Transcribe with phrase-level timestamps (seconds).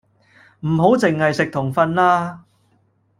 [0.61, 2.41] 唔好剩係食同瞓啦！